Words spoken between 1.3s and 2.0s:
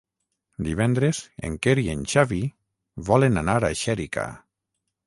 en Quer i